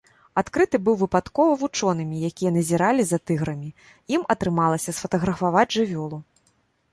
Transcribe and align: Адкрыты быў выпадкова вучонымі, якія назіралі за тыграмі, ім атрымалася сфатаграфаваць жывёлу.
Адкрыты 0.41 0.77
быў 0.85 0.95
выпадкова 1.01 1.57
вучонымі, 1.63 2.15
якія 2.29 2.53
назіралі 2.55 3.03
за 3.09 3.19
тыграмі, 3.33 3.69
ім 4.19 4.25
атрымалася 4.37 4.97
сфатаграфаваць 5.01 5.69
жывёлу. 5.79 6.17